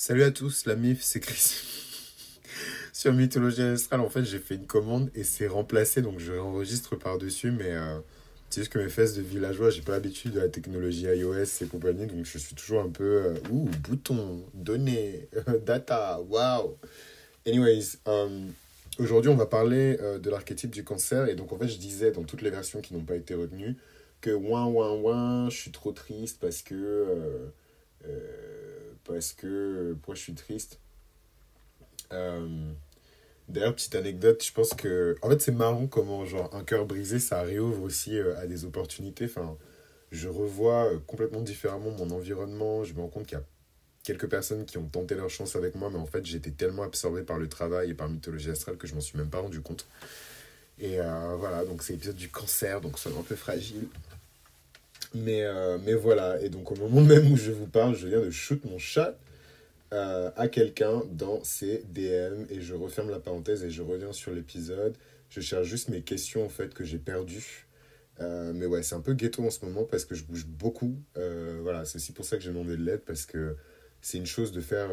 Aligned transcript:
Salut 0.00 0.22
à 0.22 0.30
tous, 0.30 0.66
la 0.66 0.76
MIF, 0.76 1.02
c'est 1.02 1.18
Chris. 1.18 1.56
Sur 2.92 3.12
Mythologie 3.12 3.62
Astrale, 3.62 3.98
en 3.98 4.08
fait, 4.08 4.24
j'ai 4.24 4.38
fait 4.38 4.54
une 4.54 4.68
commande 4.68 5.10
et 5.16 5.24
c'est 5.24 5.48
remplacé, 5.48 6.02
donc 6.02 6.20
je 6.20 6.34
enregistre 6.34 6.94
par-dessus, 6.94 7.50
mais 7.50 7.72
euh, 7.72 7.98
c'est 8.48 8.60
juste 8.60 8.72
que 8.72 8.78
mes 8.78 8.90
fesses 8.90 9.14
de 9.14 9.22
villageois, 9.22 9.70
j'ai 9.70 9.82
pas 9.82 9.90
l'habitude 9.90 10.30
de 10.34 10.38
la 10.38 10.48
technologie 10.48 11.06
iOS 11.06 11.42
et 11.62 11.66
compagnie, 11.66 12.06
donc 12.06 12.24
je 12.24 12.38
suis 12.38 12.54
toujours 12.54 12.80
un 12.80 12.90
peu. 12.90 13.24
Euh, 13.24 13.34
ouh, 13.50 13.68
bouton, 13.88 14.44
données, 14.54 15.28
data, 15.66 16.20
waouh! 16.28 16.76
Anyways, 17.44 17.98
euh, 18.06 18.46
aujourd'hui, 19.00 19.32
on 19.32 19.36
va 19.36 19.46
parler 19.46 19.98
euh, 20.00 20.20
de 20.20 20.30
l'archétype 20.30 20.70
du 20.70 20.84
cancer, 20.84 21.28
et 21.28 21.34
donc 21.34 21.52
en 21.52 21.58
fait, 21.58 21.66
je 21.66 21.78
disais 21.78 22.12
dans 22.12 22.22
toutes 22.22 22.42
les 22.42 22.50
versions 22.50 22.80
qui 22.80 22.94
n'ont 22.94 23.04
pas 23.04 23.16
été 23.16 23.34
retenues 23.34 23.74
que 24.20 24.30
ouin, 24.30 24.64
ouin, 24.64 24.92
ouin, 24.92 25.50
je 25.50 25.56
suis 25.56 25.72
trop 25.72 25.90
triste 25.90 26.38
parce 26.40 26.62
que. 26.62 27.50
Parce 29.08 29.32
que. 29.32 29.94
Pourquoi 29.94 30.14
je 30.14 30.20
suis 30.20 30.34
triste? 30.34 30.78
Euh, 32.12 32.72
D'ailleurs, 33.48 33.74
petite 33.74 33.94
anecdote, 33.94 34.44
je 34.44 34.52
pense 34.52 34.74
que... 34.74 35.16
En 35.22 35.30
fait, 35.30 35.40
c'est 35.40 35.52
marrant 35.52 35.86
comment, 35.86 36.26
genre, 36.26 36.54
un 36.54 36.62
cœur 36.64 36.84
brisé, 36.84 37.18
ça 37.18 37.40
réouvre 37.40 37.82
aussi 37.82 38.18
euh, 38.18 38.38
à 38.38 38.46
des 38.46 38.66
opportunités. 38.66 39.24
Enfin, 39.24 39.56
je 40.10 40.28
revois 40.28 40.92
euh, 40.92 40.98
complètement 41.06 41.40
différemment 41.40 41.90
mon 41.92 42.10
environnement. 42.10 42.84
Je 42.84 42.92
me 42.92 43.00
rends 43.00 43.08
compte 43.08 43.26
qu'il 43.26 43.38
y 43.38 43.40
a 43.40 43.44
quelques 44.04 44.28
personnes 44.28 44.66
qui 44.66 44.76
ont 44.76 44.86
tenté 44.86 45.14
leur 45.14 45.30
chance 45.30 45.56
avec 45.56 45.76
moi, 45.76 45.88
mais 45.90 45.98
en 45.98 46.04
fait, 46.04 46.26
j'étais 46.26 46.50
tellement 46.50 46.82
absorbé 46.82 47.22
par 47.22 47.38
le 47.38 47.48
travail 47.48 47.90
et 47.90 47.94
par 47.94 48.10
Mythologie 48.10 48.50
Astrale 48.50 48.76
que 48.76 48.86
je 48.86 48.94
m'en 48.94 49.00
suis 49.00 49.16
même 49.16 49.30
pas 49.30 49.40
rendu 49.40 49.62
compte. 49.62 49.86
Et 50.78 51.00
euh, 51.00 51.34
voilà, 51.38 51.64
donc 51.64 51.82
c'est 51.82 51.94
l'épisode 51.94 52.16
du 52.16 52.28
cancer, 52.28 52.82
donc 52.82 52.98
c'est 52.98 53.08
un 53.08 53.22
peu 53.22 53.34
fragile. 53.34 53.88
Mais, 55.14 55.42
euh, 55.42 55.78
mais 55.84 55.94
voilà, 55.94 56.40
et 56.40 56.48
donc 56.48 56.70
au 56.72 56.76
moment 56.76 57.00
même 57.06 57.30
où 57.32 57.36
je 57.36 57.50
vous 57.50 57.66
parle, 57.66 57.94
je 57.94 58.08
viens 58.08 58.20
de 58.20 58.30
shoot 58.30 58.62
mon 58.64 58.78
chat 58.78 59.18
euh, 59.92 60.30
à 60.36 60.48
quelqu'un 60.48 61.02
dans 61.10 61.42
ses 61.44 61.82
DM 61.94 62.44
et 62.50 62.60
je 62.60 62.74
referme 62.74 63.10
la 63.10 63.20
parenthèse 63.20 63.64
et 63.64 63.70
je 63.70 63.82
reviens 63.82 64.12
sur 64.12 64.32
l'épisode. 64.32 64.96
Je 65.30 65.40
cherche 65.40 65.66
juste 65.66 65.88
mes 65.88 66.02
questions 66.02 66.44
en 66.44 66.48
fait 66.48 66.74
que 66.74 66.84
j'ai 66.84 66.98
perdues. 66.98 67.66
Euh, 68.20 68.52
mais 68.52 68.66
ouais, 68.66 68.82
c'est 68.82 68.96
un 68.96 69.00
peu 69.00 69.14
ghetto 69.14 69.44
en 69.44 69.50
ce 69.50 69.64
moment 69.64 69.84
parce 69.84 70.04
que 70.04 70.14
je 70.14 70.24
bouge 70.24 70.46
beaucoup. 70.46 70.96
Voilà, 71.62 71.84
c'est 71.84 71.96
aussi 71.96 72.12
pour 72.12 72.24
ça 72.24 72.36
que 72.36 72.42
j'ai 72.42 72.50
demandé 72.50 72.76
de 72.76 72.82
l'aide 72.82 73.02
parce 73.02 73.26
que 73.26 73.56
c'est 74.00 74.18
une 74.18 74.26
chose 74.26 74.52
de 74.52 74.60
faire 74.60 74.90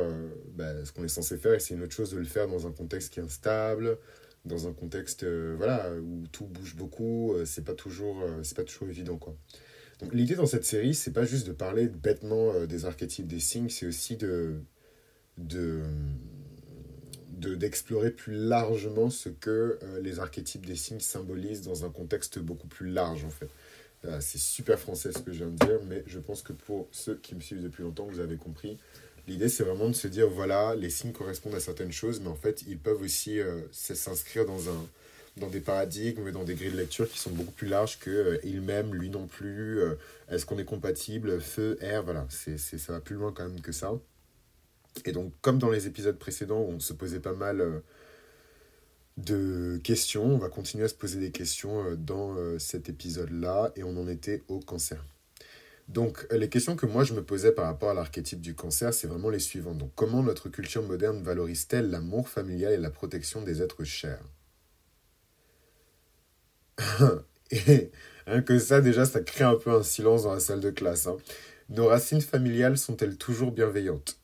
bah, 0.54 0.84
ce 0.84 0.92
qu'on 0.92 1.04
est 1.04 1.10
censé 1.10 1.38
faire 1.38 1.54
et 1.54 1.60
c'est 1.60 1.74
une 1.74 1.84
autre 1.84 1.94
chose 1.94 2.12
de 2.12 2.18
le 2.18 2.26
faire 2.26 2.48
dans 2.48 2.68
un 2.68 2.72
contexte 2.72 3.14
qui 3.14 3.20
est 3.20 3.24
instable, 3.24 3.98
dans 4.46 4.68
un 4.68 4.74
contexte 4.74 5.26
voilà, 5.26 5.92
où 5.96 6.28
tout 6.32 6.46
bouge 6.46 6.76
beaucoup. 6.76 7.36
c'est 7.46 7.64
pas 7.64 7.74
toujours, 7.74 8.24
c'est 8.44 8.56
pas 8.56 8.64
toujours 8.64 8.90
évident 8.90 9.18
quoi. 9.18 9.36
L'idée 10.12 10.36
dans 10.36 10.46
cette 10.46 10.66
série, 10.66 10.94
c'est 10.94 11.14
pas 11.14 11.26
juste 11.26 11.48
de 11.48 11.54
parler 11.54 11.88
bêtement 11.88 12.52
euh, 12.54 12.66
des 12.68 12.86
archétypes 12.86 13.28
des 13.28 13.40
signes, 13.40 13.70
c'est 13.70 13.86
aussi 13.86 14.18
de 14.18 14.56
de 15.38 15.84
de- 17.30 17.56
d'explorer 17.56 18.12
plus 18.12 18.34
largement 18.36 19.10
ce 19.10 19.30
que 19.30 19.78
euh, 19.84 20.02
les 20.02 20.20
archétypes 20.20 20.66
des 20.66 20.76
signes 20.76 21.00
symbolisent 21.00 21.62
dans 21.62 21.86
un 21.86 21.90
contexte 21.90 22.40
beaucoup 22.40 22.68
plus 22.68 22.90
large 22.90 23.24
en 23.26 23.30
fait. 23.30 23.50
Euh, 24.06 24.20
c'est 24.22 24.38
super 24.38 24.80
français 24.80 25.12
ce 25.12 25.20
que 25.20 25.32
je 25.32 25.40
viens 25.46 25.48
de 25.54 25.66
dire, 25.66 25.80
mais 25.88 26.04
je 26.08 26.20
pense 26.20 26.42
que 26.42 26.54
pour 26.54 26.88
ceux 26.92 27.16
qui 27.16 27.34
me 27.36 27.40
suivent 27.42 27.64
depuis 27.64 27.84
longtemps, 27.84 28.06
vous 28.06 28.20
avez 28.20 28.36
compris. 28.38 28.78
L'idée, 29.28 29.50
c'est 29.50 29.64
vraiment 29.64 29.88
de 29.90 29.94
se 29.96 30.08
dire, 30.08 30.30
voilà, 30.30 30.76
les 30.76 30.90
signes 30.92 31.12
correspondent 31.12 31.56
à 31.56 31.60
certaines 31.60 31.92
choses, 31.92 32.20
mais 32.22 32.28
en 32.28 32.36
fait, 32.36 32.64
ils 32.68 32.78
peuvent 32.78 33.02
aussi 33.02 33.40
s'inscrire 33.72 34.46
dans 34.46 34.70
un, 34.70 34.86
dans 35.38 35.50
des 35.50 35.60
paradigmes, 35.60 36.32
dans 36.32 36.44
des 36.44 36.56
grilles 36.56 36.72
de 36.72 36.78
lecture 36.78 37.10
qui 37.10 37.20
sont 37.20 37.32
beaucoup 37.32 37.52
plus 37.52 37.68
larges 37.68 38.00
que 38.00 38.10
euh, 38.10 38.38
il 38.44 38.62
m'aime, 38.62 38.94
lui 38.94 39.10
non 39.10 39.28
plus, 39.28 39.80
euh, 39.80 39.96
est-ce 40.30 40.46
qu'on 40.46 40.58
est 40.58 40.66
compatible, 40.66 41.42
feu, 41.42 41.78
air, 41.82 42.04
voilà, 42.04 42.26
c'est, 42.30 42.58
c'est, 42.58 42.78
ça 42.78 42.94
va 42.94 43.02
plus 43.02 43.16
loin 43.16 43.34
quand 43.34 43.44
même 43.44 43.60
que 43.62 43.74
ça. 43.74 43.92
Et 45.04 45.12
donc, 45.12 45.34
comme 45.42 45.60
dans 45.60 45.70
les 45.70 45.88
épisodes 45.88 46.18
précédents 46.18 46.62
on 46.62 46.80
se 46.80 46.94
posait 46.94 47.20
pas 47.20 47.34
mal 47.34 47.60
euh, 47.60 47.80
de 49.18 49.78
questions, 49.84 50.26
on 50.26 50.38
va 50.38 50.48
continuer 50.48 50.86
à 50.86 50.88
se 50.88 50.96
poser 50.96 51.20
des 51.20 51.32
questions 51.32 51.96
dans 51.96 52.36
cet 52.60 52.90
épisode-là, 52.90 53.72
et 53.78 53.84
on 53.84 53.98
en 53.98 54.10
était 54.10 54.44
au 54.50 54.60
cancer. 54.60 55.06
Donc, 55.88 56.28
les 56.32 56.50
questions 56.50 56.76
que 56.76 56.86
moi 56.86 57.06
je 57.06 57.14
me 57.14 57.24
posais 57.24 57.54
par 57.54 57.66
rapport 57.66 57.92
à 57.92 57.94
l'archétype 57.94 58.42
du 58.42 58.56
cancer, 58.56 58.94
c'est 58.94 59.08
vraiment 59.08 59.30
les 59.30 59.40
suivantes. 59.40 59.78
Donc, 59.78 59.92
comment 59.96 60.22
notre 60.22 60.50
culture 60.50 60.84
moderne 60.84 61.22
valorise-t-elle 61.24 61.90
l'amour 61.90 62.28
familial 62.28 62.74
et 62.74 62.78
la 62.78 62.90
protection 62.90 63.42
des 63.42 63.62
êtres 63.62 63.86
chers? 63.86 64.20
Et 67.52 67.92
que 68.46 68.58
ça, 68.60 68.82
déjà, 68.82 69.06
ça 69.06 69.22
crée 69.22 69.44
un 69.44 69.56
peu 69.56 69.72
un 69.72 69.84
silence 69.84 70.24
dans 70.24 70.34
la 70.34 70.40
salle 70.40 70.62
de 70.62 70.72
classe. 70.72 71.08
hein. 71.08 71.18
Nos 71.70 71.88
racines 71.88 72.22
familiales 72.22 72.78
sont-elles 72.78 73.18
toujours 73.18 73.52
bienveillantes? 73.52 74.20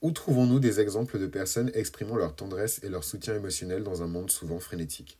Où 0.00 0.10
trouvons-nous 0.10 0.58
des 0.58 0.80
exemples 0.80 1.18
de 1.18 1.26
personnes 1.26 1.70
exprimant 1.74 2.16
leur 2.16 2.34
tendresse 2.34 2.80
et 2.82 2.88
leur 2.88 3.04
soutien 3.04 3.36
émotionnel 3.36 3.84
dans 3.84 4.02
un 4.02 4.08
monde 4.08 4.30
souvent 4.30 4.58
frénétique? 4.58 5.18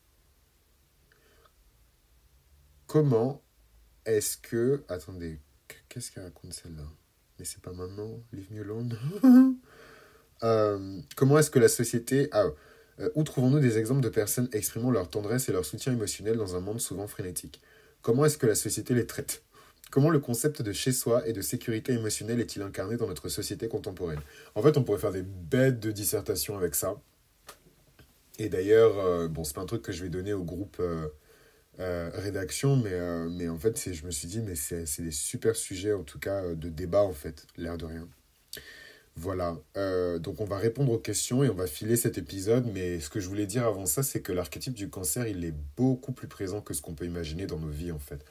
Comment 2.87 3.43
est-ce 4.05 4.37
que... 4.39 4.83
Attendez, 4.89 5.41
qu'est-ce 5.89 6.11
qu'elle 6.11 6.25
raconte 6.25 6.53
celle-là? 6.53 6.87
Mais 7.39 7.45
c'est 7.45 7.63
pas 7.63 7.73
maintenant, 7.73 8.21
Leave 8.33 8.53
me 8.53 8.61
alone. 8.63 8.99
Comment 11.17 11.39
est-ce 11.39 11.51
que 11.51 11.59
la 11.61 11.69
société... 11.69 12.29
Ah, 12.33 12.47
euh, 13.01 13.11
où 13.15 13.23
trouvons-nous 13.23 13.61
des 13.61 13.79
exemples 13.79 14.03
de 14.03 14.09
personnes 14.09 14.49
exprimant 14.53 14.91
leur 14.91 15.09
tendresse 15.11 15.49
et 15.49 15.53
leur 15.53 15.65
soutien 15.65 15.93
émotionnel 15.93 16.37
dans 16.37 16.57
un 16.57 16.61
monde 16.61 16.81
souvent 16.81 17.07
frénétique? 17.07 17.61
Comment 18.03 18.25
est-ce 18.25 18.39
que 18.39 18.47
la 18.47 18.55
société 18.55 18.95
les 18.95 19.07
traite? 19.07 19.43
Comment 19.93 20.09
le 20.09 20.21
concept 20.21 20.63
de 20.63 20.73
chez 20.73 20.91
soi 20.91 21.29
et 21.29 21.35
de 21.35 21.43
sécurité 21.43 21.93
émotionnelle 21.93 22.41
est-il 22.41 22.63
incarné 22.63 22.97
dans 22.97 23.07
notre 23.07 23.29
société 23.29 23.69
contemporaine? 23.69 24.21
En 24.55 24.63
fait, 24.63 24.79
on 24.79 24.85
pourrait 24.85 24.99
faire 24.99 25.13
des 25.13 25.23
bêtes 25.23 25.81
de 25.81 25.91
dissertation 25.93 26.57
avec 26.57 26.75
ça. 26.75 26.97
Et 28.39 28.49
d'ailleurs, 28.49 28.99
euh, 28.99 29.29
bon, 29.29 29.45
c'est 29.45 29.55
pas 29.55 29.61
un 29.61 29.67
truc 29.67 29.83
que 29.83 29.93
je 29.93 30.03
vais 30.03 30.09
donner 30.09 30.33
au 30.33 30.45
groupe 30.45 30.79
euh, 30.81 31.09
euh, 31.79 32.11
rédaction, 32.15 32.77
mais, 32.77 32.99
mais 33.29 33.49
en 33.49 33.59
fait, 33.59 33.93
je 33.93 34.07
me 34.07 34.11
suis 34.11 34.29
dit, 34.29 34.41
mais 34.41 34.55
c'est 34.55 35.03
des 35.03 35.11
super 35.11 35.55
sujets, 35.55 35.93
en 35.93 36.05
tout 36.05 36.19
cas, 36.19 36.55
de 36.55 36.69
débat, 36.69 37.03
en 37.03 37.13
fait, 37.13 37.47
l'air 37.57 37.77
de 37.77 37.85
rien. 37.85 38.09
Voilà, 39.17 39.59
Euh, 39.77 40.19
donc 40.19 40.41
on 40.41 40.45
va 40.45 40.57
répondre 40.59 40.91
aux 40.93 40.99
questions 40.99 41.45
et 41.45 41.51
on 41.51 41.55
va 41.55 41.67
filer 41.67 41.97
cet 41.97 42.17
épisode, 42.19 42.67
mais 42.73 42.99
ce 42.99 43.11
que 43.11 43.21
je 43.21 43.29
voulais 43.29 43.47
dire 43.47 43.65
avant 43.67 43.85
ça, 43.87 44.03
c'est 44.03 44.23
que 44.23 44.33
l'archétype 44.33 44.75
du 44.75 44.89
cancer, 44.89 45.27
il 45.27 45.45
est 45.45 45.55
beaucoup 45.77 46.13
plus 46.13 46.29
présent 46.29 46.61
que 46.63 46.73
ce 46.75 46.81
qu'on 46.81 46.95
peut 46.95 47.05
imaginer 47.05 47.47
dans 47.47 47.59
nos 47.59 47.69
vies 47.69 47.93
en 47.93 47.99
fait. 47.99 48.25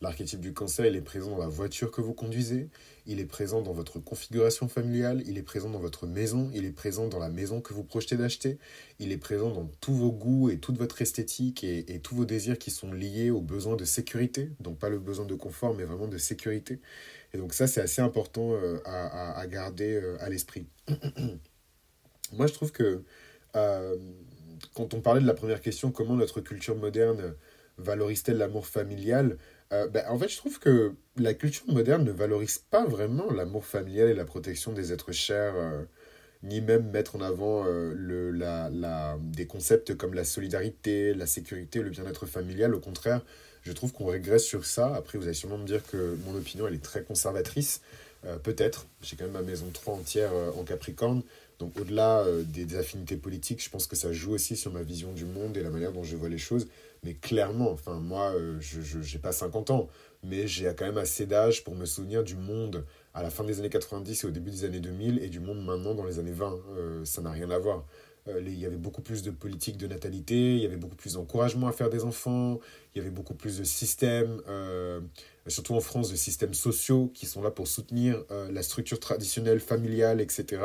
L'archétype 0.00 0.40
du 0.40 0.52
cancer, 0.52 0.86
il 0.86 0.94
est 0.94 1.00
présent 1.00 1.32
dans 1.32 1.38
la 1.38 1.48
voiture 1.48 1.90
que 1.90 2.00
vous 2.00 2.14
conduisez, 2.14 2.68
il 3.06 3.18
est 3.18 3.24
présent 3.24 3.62
dans 3.62 3.72
votre 3.72 3.98
configuration 3.98 4.68
familiale, 4.68 5.22
il 5.26 5.38
est 5.38 5.42
présent 5.42 5.70
dans 5.70 5.80
votre 5.80 6.06
maison, 6.06 6.50
il 6.54 6.64
est 6.64 6.72
présent 6.72 7.08
dans 7.08 7.18
la 7.18 7.28
maison 7.28 7.60
que 7.60 7.74
vous 7.74 7.82
projetez 7.82 8.16
d'acheter, 8.16 8.58
il 9.00 9.10
est 9.10 9.18
présent 9.18 9.50
dans 9.50 9.68
tous 9.80 9.94
vos 9.94 10.12
goûts 10.12 10.50
et 10.50 10.58
toute 10.58 10.78
votre 10.78 11.02
esthétique 11.02 11.64
et, 11.64 12.00
tous 12.00 12.14
vos 12.14 12.24
désirs 12.24 12.58
qui 12.58 12.70
sont 12.70 12.92
liés 12.92 13.30
aux 13.30 13.40
besoins 13.40 13.74
de 13.74 13.84
sécurité, 13.84 14.52
donc 14.60 14.78
pas 14.78 14.88
le 14.88 15.00
besoin 15.00 15.26
de 15.26 15.34
confort, 15.34 15.74
mais 15.74 15.84
vraiment 15.84 16.06
de 16.06 16.18
sécurité. 16.18 16.80
Et 17.34 17.38
donc 17.38 17.52
ça, 17.52 17.66
c'est 17.66 17.80
assez 17.80 18.00
important 18.00 18.52
euh, 18.52 18.78
à 18.84 19.44
garder 19.48 19.94
euh, 19.94 20.16
à 20.20 20.28
l'esprit. 20.28 20.68
Moi, 22.32 22.46
je 22.46 22.52
trouve 22.52 22.72
que 22.72 23.02
euh, 23.56 23.96
quand 24.74 24.94
on 24.94 25.00
parlait 25.00 25.20
de 25.20 25.26
la 25.26 25.34
première 25.34 25.60
question, 25.60 25.90
comment 25.90 26.14
notre 26.14 26.40
culture 26.40 26.76
moderne 26.76 27.34
valorise-t-elle 27.78 28.38
l'amour 28.38 28.66
familial 28.66 29.38
euh, 29.72 29.88
ben, 29.88 30.04
En 30.08 30.18
fait, 30.18 30.28
je 30.28 30.36
trouve 30.36 30.58
que 30.58 30.94
la 31.16 31.34
culture 31.34 31.66
moderne 31.68 32.04
ne 32.04 32.12
valorise 32.12 32.58
pas 32.58 32.84
vraiment 32.84 33.30
l'amour 33.30 33.64
familial 33.64 34.08
et 34.08 34.14
la 34.14 34.24
protection 34.24 34.72
des 34.72 34.92
êtres 34.92 35.12
chers, 35.12 35.54
euh, 35.56 35.82
ni 36.42 36.60
même 36.60 36.90
mettre 36.90 37.16
en 37.16 37.20
avant 37.20 37.64
euh, 37.66 37.92
le, 37.96 38.30
la, 38.30 38.70
la, 38.70 39.18
des 39.20 39.46
concepts 39.46 39.94
comme 39.96 40.14
la 40.14 40.24
solidarité, 40.24 41.14
la 41.14 41.26
sécurité, 41.26 41.82
le 41.82 41.90
bien-être 41.90 42.26
familial. 42.26 42.74
Au 42.74 42.80
contraire, 42.80 43.22
je 43.62 43.72
trouve 43.72 43.92
qu'on 43.92 44.06
régresse 44.06 44.44
sur 44.44 44.64
ça. 44.64 44.94
Après, 44.94 45.18
vous 45.18 45.24
allez 45.24 45.34
sûrement 45.34 45.58
me 45.58 45.66
dire 45.66 45.84
que 45.86 46.16
mon 46.26 46.34
opinion, 46.36 46.66
elle 46.66 46.74
est 46.74 46.82
très 46.82 47.02
conservatrice. 47.02 47.82
Euh, 48.24 48.36
Peut-être. 48.36 48.86
J'ai 49.02 49.16
quand 49.16 49.24
même 49.24 49.34
ma 49.34 49.42
maison 49.42 49.66
3 49.72 49.94
entière 49.94 50.30
en 50.56 50.64
Capricorne. 50.64 51.22
Donc 51.58 51.76
au-delà 51.80 52.24
des 52.44 52.76
affinités 52.76 53.16
politiques, 53.16 53.62
je 53.62 53.68
pense 53.68 53.88
que 53.88 53.96
ça 53.96 54.12
joue 54.12 54.32
aussi 54.32 54.56
sur 54.56 54.72
ma 54.72 54.82
vision 54.82 55.12
du 55.12 55.24
monde 55.24 55.56
et 55.56 55.62
la 55.62 55.70
manière 55.70 55.92
dont 55.92 56.04
je 56.04 56.14
vois 56.14 56.28
les 56.28 56.38
choses. 56.38 56.68
Mais 57.02 57.14
clairement, 57.14 57.70
enfin 57.70 57.94
moi, 57.94 58.32
euh, 58.34 58.58
je 58.60 58.98
n'ai 58.98 59.20
pas 59.20 59.32
50 59.32 59.70
ans, 59.70 59.88
mais 60.22 60.46
j'ai 60.46 60.66
quand 60.76 60.84
même 60.84 60.98
assez 60.98 61.26
d'âge 61.26 61.64
pour 61.64 61.74
me 61.74 61.84
souvenir 61.84 62.24
du 62.24 62.36
monde 62.36 62.84
à 63.14 63.22
la 63.22 63.30
fin 63.30 63.44
des 63.44 63.58
années 63.58 63.70
90 63.70 64.24
et 64.24 64.26
au 64.26 64.30
début 64.30 64.50
des 64.50 64.64
années 64.64 64.80
2000 64.80 65.22
et 65.22 65.28
du 65.28 65.40
monde 65.40 65.64
maintenant 65.64 65.94
dans 65.94 66.04
les 66.04 66.18
années 66.18 66.32
20. 66.32 66.54
Euh, 66.76 67.04
ça 67.04 67.22
n'a 67.22 67.30
rien 67.30 67.50
à 67.50 67.58
voir. 67.58 67.84
Euh, 68.28 68.40
Il 68.44 68.58
y 68.58 68.66
avait 68.66 68.76
beaucoup 68.76 69.02
plus 69.02 69.22
de 69.22 69.30
politique 69.30 69.76
de 69.76 69.86
natalité, 69.86 70.56
il 70.56 70.62
y 70.62 70.66
avait 70.66 70.76
beaucoup 70.76 70.96
plus 70.96 71.14
d'encouragement 71.14 71.68
à 71.68 71.72
faire 71.72 71.90
des 71.90 72.04
enfants, 72.04 72.58
il 72.94 72.98
y 72.98 73.00
avait 73.00 73.10
beaucoup 73.10 73.34
plus 73.34 73.58
de 73.58 73.64
systèmes, 73.64 74.42
surtout 75.46 75.74
en 75.74 75.80
France, 75.80 76.10
de 76.10 76.16
systèmes 76.16 76.54
sociaux 76.54 77.10
qui 77.14 77.26
sont 77.26 77.42
là 77.42 77.50
pour 77.50 77.68
soutenir 77.68 78.22
la 78.50 78.62
structure 78.62 79.00
traditionnelle, 79.00 79.60
familiale, 79.60 80.20
etc. 80.20 80.58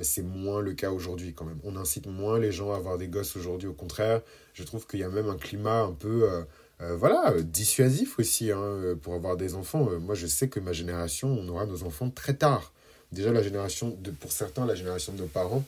C'est 0.00 0.22
moins 0.22 0.60
le 0.60 0.74
cas 0.74 0.90
aujourd'hui 0.90 1.34
quand 1.34 1.44
même. 1.44 1.58
On 1.64 1.76
incite 1.76 2.06
moins 2.06 2.38
les 2.38 2.52
gens 2.52 2.72
à 2.72 2.76
avoir 2.76 2.98
des 2.98 3.08
gosses 3.08 3.36
aujourd'hui. 3.36 3.68
Au 3.68 3.74
contraire, 3.74 4.22
je 4.54 4.62
trouve 4.62 4.86
qu'il 4.86 5.00
y 5.00 5.04
a 5.04 5.08
même 5.08 5.28
un 5.28 5.36
climat 5.36 5.82
un 5.82 5.92
peu 5.92 6.30
euh, 6.30 6.42
euh, 6.80 6.96
voilà, 6.96 7.34
dissuasif 7.42 8.18
aussi 8.18 8.52
hein, 8.52 8.60
euh, 8.60 8.94
pour 8.94 9.14
avoir 9.14 9.36
des 9.36 9.54
enfants. 9.54 9.88
Moi, 10.00 10.14
je 10.14 10.26
sais 10.26 10.48
que 10.48 10.60
ma 10.60 10.72
génération, 10.72 11.28
on 11.28 11.48
aura 11.48 11.66
nos 11.66 11.82
enfants 11.82 12.10
très 12.10 12.34
tard. 12.34 12.72
déjà 13.12 13.32
la 13.32 13.42
génération, 13.42 13.96
de, 14.00 14.10
pour 14.10 14.32
certains, 14.32 14.66
la 14.66 14.74
génération 14.74 15.12
de 15.12 15.18
nos 15.18 15.26
parents, 15.26 15.64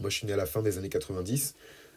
moi 0.00 0.10
je 0.10 0.16
suis 0.16 0.26
né 0.26 0.32
à 0.32 0.36
la 0.36 0.46
fin 0.46 0.62
des 0.62 0.78
années 0.78 0.88
90, 0.88 1.54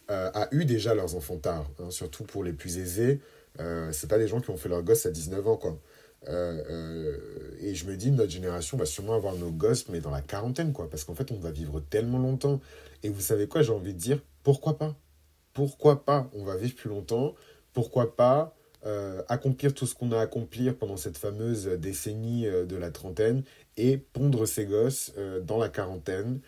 euh, 0.10 0.32
a 0.34 0.48
eu 0.52 0.66
déjà 0.66 0.94
leurs 0.94 1.16
enfants 1.16 1.38
tard, 1.38 1.70
hein, 1.80 1.90
surtout 1.90 2.24
pour 2.24 2.44
les 2.44 2.54
plus 2.54 2.78
aisés. 2.78 3.20
Euh, 3.60 3.92
c'est 3.92 4.08
pas 4.08 4.18
des 4.18 4.28
gens 4.28 4.40
qui 4.40 4.50
ont 4.52 4.58
fait 4.58 4.70
leurs 4.70 4.84
gosses 4.84 5.06
à 5.06 5.12
19 5.12 5.48
ans. 5.48 5.60
Euh, 6.28 6.64
euh, 6.70 7.18
et 7.62 7.76
je 7.76 7.86
me 7.86 7.96
dis, 7.96 8.12
notre 8.12 8.32
génération 8.32 8.78
va 8.78 8.86
sûrement 8.86 9.14
avoir 9.14 9.36
nos 9.36 9.52
gosses, 9.52 9.90
mais 9.90 10.00
dans 10.00 10.12
la 10.12 10.22
quarantaine, 10.22 10.74
quoi. 10.74 10.90
Parce 10.90 11.04
qu'en 11.04 11.16
fait, 11.16 11.32
on 11.32 11.40
va 11.40 11.52
vivre 11.52 11.80
tellement 11.80 12.20
longtemps. 12.20 12.60
Et 13.04 13.10
vous 13.10 13.22
savez 13.22 13.48
quoi, 13.48 13.62
j'ai 13.62 13.72
envie 13.72 13.94
de 13.94 14.00
dire, 14.00 14.20
pourquoi 14.44 14.78
pas? 14.78 14.96
Pourquoi 15.54 16.06
pas? 16.06 16.30
On 16.34 16.44
va 16.44 16.56
vivre 16.56 16.76
plus 16.76 16.90
longtemps. 16.90 17.36
Pourquoi 17.74 18.16
pas 18.16 18.56
euh, 18.86 19.22
accomplir 19.28 19.74
tout 19.74 19.86
ce 19.86 19.96
qu'on 19.96 20.12
a 20.12 20.20
à 20.20 20.22
accomplir 20.22 20.78
pendant 20.78 20.98
cette 20.98 21.18
fameuse 21.18 21.66
décennie 21.66 22.46
de 22.46 22.76
la 22.76 22.92
trentaine 22.92 23.44
et 23.76 23.98
pondre 23.98 24.46
ses 24.48 24.66
gosses 24.66 25.14
dans 25.44 25.58
la 25.58 25.70
quarantaine 25.70 26.40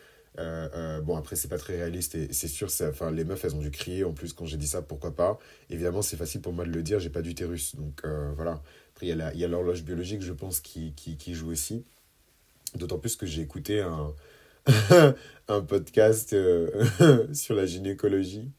bon, 1.03 1.17
après, 1.17 1.35
c'est 1.35 1.49
pas 1.49 1.57
très 1.57 1.75
réaliste 1.75 2.15
et 2.15 2.31
c'est 2.31 2.47
sûr, 2.47 2.69
enfin, 2.83 3.11
les 3.11 3.25
meufs, 3.25 3.43
elles 3.43 3.55
ont 3.55 3.59
dû 3.59 3.71
crier 3.71 4.05
en 4.05 4.13
plus 4.13 4.31
quand 4.31 4.45
j'ai 4.45 4.55
dit 4.57 4.67
ça, 4.67 4.81
pourquoi 4.81 5.13
pas? 5.13 5.37
Évidemment, 5.69 6.01
c'est 6.01 6.15
facile 6.15 6.39
pour 6.41 6.53
moi 6.53 6.63
de 6.65 6.71
le 6.71 6.81
dire, 6.81 6.99
j'ai 6.99 7.09
pas 7.09 7.21
d'utérus. 7.21 7.75
Donc 7.75 8.03
voilà. 8.35 8.61
Il 9.01 9.07
y 9.35 9.43
a 9.43 9.47
l'horloge 9.47 9.83
biologique, 9.83 10.21
je 10.21 10.33
pense, 10.33 10.59
qui, 10.59 10.93
joue 11.33 11.51
aussi. 11.51 11.83
D'autant 12.75 12.99
plus 12.99 13.15
que 13.15 13.25
j'ai 13.25 13.41
écouté 13.41 13.81
un, 13.81 14.13
podcast 15.67 16.35
sur 17.33 17.55
la 17.55 17.65
gynécologie 17.65 18.49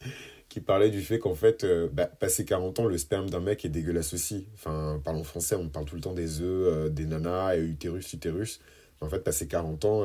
qui 0.48 0.60
parlait 0.60 0.90
du 0.90 1.00
fait 1.00 1.20
qu'en 1.20 1.36
fait, 1.36 1.64
bah, 1.92 2.06
passé 2.06 2.44
40 2.44 2.80
ans, 2.80 2.86
le 2.86 2.98
sperme 2.98 3.30
d'un 3.30 3.38
mec 3.38 3.64
est 3.64 3.68
dégueulasse 3.68 4.14
aussi. 4.14 4.48
Enfin, 4.54 5.00
parlons 5.04 5.22
français, 5.22 5.54
on 5.54 5.68
parle 5.68 5.84
tout 5.84 5.94
le 5.94 6.00
temps 6.00 6.14
des 6.14 6.40
œufs, 6.40 6.90
des 6.90 7.06
nanas, 7.06 7.56
et 7.56 7.60
utérus, 7.60 8.12
utérus. 8.12 8.60
En 9.00 9.08
fait, 9.08 9.20
passé 9.20 9.46
40 9.46 9.84
ans 9.84 10.04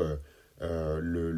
euh, 0.62 1.00
le, 1.02 1.32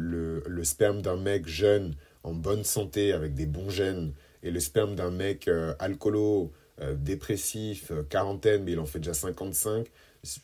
le, 0.46 0.64
sperme 0.64 1.02
d'un 1.02 1.16
mec 1.16 1.46
jeune, 1.46 1.94
en 2.22 2.34
bonne 2.34 2.64
santé, 2.64 3.12
avec 3.12 3.34
des 3.34 3.46
bons 3.46 3.70
gènes, 3.70 4.12
et 4.42 4.50
le 4.50 4.60
sperme 4.60 4.94
d'un 4.94 5.10
mec 5.10 5.48
euh, 5.48 5.74
alcoolo, 5.80 6.52
euh, 6.80 6.94
dépressif, 6.94 7.92
quarantaine, 8.08 8.64
mais 8.64 8.72
il 8.72 8.78
en 8.78 8.86
fait 8.86 8.98
déjà 8.98 9.14
55, 9.14 9.86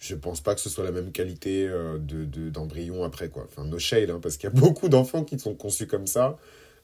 je 0.00 0.14
pense 0.14 0.40
pas 0.40 0.54
que 0.54 0.60
ce 0.60 0.68
soit 0.68 0.84
la 0.84 0.92
même 0.92 1.12
qualité 1.12 1.66
de, 1.68 2.24
de, 2.24 2.48
d'embryon 2.48 3.04
après, 3.04 3.28
quoi. 3.28 3.46
Enfin, 3.48 3.64
no 3.64 3.78
shade, 3.78 4.10
hein, 4.10 4.20
parce 4.22 4.36
qu'il 4.36 4.48
y 4.48 4.52
a 4.52 4.60
beaucoup 4.60 4.88
d'enfants 4.88 5.24
qui 5.24 5.38
sont 5.38 5.54
conçus 5.54 5.86
comme 5.86 6.06
ça. 6.06 6.36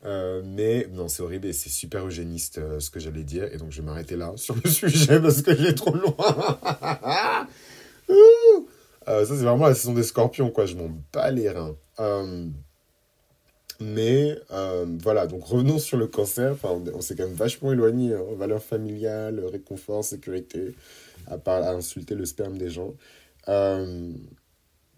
mais 0.05 0.89
non, 0.93 1.09
c'est 1.09 1.23
horrible 1.23 1.47
et 1.47 1.53
c'est 1.53 1.71
super 1.71 2.07
eugéniste 2.07 2.61
ce 2.79 2.91
que 2.91 3.01
j'allais 3.01 3.25
dire. 3.25 3.45
Et 3.53 3.59
donc 3.59 3.71
je 3.71 3.81
vais 3.81 3.87
m'arrêter 3.87 4.17
là 4.17 4.33
sur 4.37 4.57
le 4.63 4.69
sujet 4.71 5.21
parce 5.21 5.43
que 5.43 5.57
j'ai 5.57 5.75
trop 5.75 5.95
loin. 5.95 6.17
Euh, 9.09 9.25
ça, 9.25 9.35
c'est 9.35 9.45
vraiment 9.45 9.67
la 9.67 9.75
saison 9.75 9.93
des 9.93 10.03
scorpions, 10.03 10.51
quoi. 10.51 10.67
Je 10.67 10.77
m'en 10.77 10.91
bats 11.13 11.31
les 11.31 11.51
reins. 11.51 11.77
Euh, 13.81 13.85
mais 13.85 14.39
euh, 14.51 14.87
voilà, 15.01 15.27
donc 15.27 15.45
revenons 15.45 15.79
sur 15.79 15.97
le 15.97 16.07
cancer. 16.07 16.53
Enfin, 16.53 16.81
on, 16.95 17.01
s'est 17.01 17.17
quand 17.17 17.27
même 17.27 17.35
vachement 17.35 17.73
éloigné. 17.73 18.15
Hein. 18.15 18.23
Valeurs 18.37 18.63
familiales, 18.63 19.41
réconfort, 19.45 20.05
sécurité, 20.05 20.75
à 21.27 21.39
part 21.39 21.63
à 21.63 21.73
insulter 21.73 22.15
le 22.15 22.25
sperme 22.25 22.59
des 22.59 22.71
gens. 22.71 22.95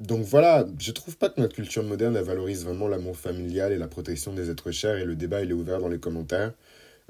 donc 0.00 0.24
voilà, 0.24 0.66
je 0.78 0.90
trouve 0.92 1.16
pas 1.16 1.28
que 1.28 1.40
notre 1.40 1.54
culture 1.54 1.84
moderne 1.84 2.18
valorise 2.18 2.64
vraiment 2.64 2.88
l'amour 2.88 3.16
familial 3.16 3.72
et 3.72 3.78
la 3.78 3.88
protection 3.88 4.32
des 4.34 4.50
êtres 4.50 4.72
chers. 4.72 4.96
Et 4.96 5.04
le 5.04 5.16
débat, 5.16 5.42
il 5.42 5.50
est 5.50 5.54
ouvert 5.54 5.78
dans 5.78 5.88
les 5.88 6.00
commentaires. 6.00 6.52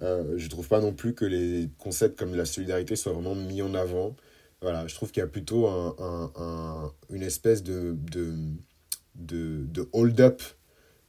je 0.00 0.48
trouve 0.48 0.68
pas 0.68 0.80
non 0.80 0.92
plus 0.92 1.14
que 1.14 1.24
les 1.24 1.68
concepts 1.78 2.18
comme 2.18 2.34
la 2.34 2.44
solidarité 2.44 2.96
soient 2.96 3.12
vraiment 3.12 3.34
mis 3.34 3.62
en 3.62 3.74
avant. 3.74 4.14
Voilà, 4.60 4.86
je 4.86 4.94
trouve 4.94 5.10
qu'il 5.10 5.20
y 5.20 5.24
a 5.24 5.28
plutôt 5.28 5.66
un, 5.66 6.30
un, 6.36 6.92
une 7.10 7.22
espèce 7.22 7.62
de, 7.64 7.96
de, 8.12 8.36
de 9.16 9.88
hold-up 9.92 10.40